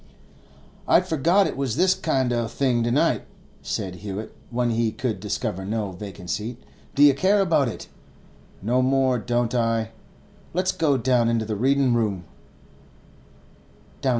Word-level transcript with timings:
'I'd 0.87 1.05
forgot 1.05 1.45
it 1.45 1.55
was 1.55 1.75
this 1.75 1.93
kind 1.93 2.33
o' 2.33 2.47
thing 2.47 2.81
to 2.81 2.89
night,' 2.89 3.27
said 3.61 3.97
Hewett, 3.97 4.35
when 4.49 4.71
he 4.71 4.91
could 4.91 5.19
discover 5.19 5.63
no 5.63 5.91
vacant 5.91 6.31
seat. 6.31 6.57
'Do 6.95 7.03
you 7.03 7.13
care 7.13 7.39
about 7.39 7.67
it? 7.67 7.87
No 8.63 8.81
more 8.81 9.19
don't 9.19 9.53
I; 9.53 9.91
let's 10.55 10.71
go 10.71 10.97
down 10.97 11.29
into 11.29 11.45
the 11.45 11.55
readin' 11.55 11.93
room. 11.93 12.23